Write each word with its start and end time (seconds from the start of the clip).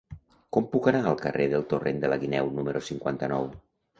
Com 0.55 0.67
puc 0.75 0.87
anar 0.91 1.01
al 1.09 1.19
carrer 1.25 1.45
del 1.51 1.67
Torrent 1.75 2.01
de 2.05 2.11
la 2.13 2.19
Guineu 2.23 2.51
número 2.61 2.81
cinquanta-nou? 2.91 3.49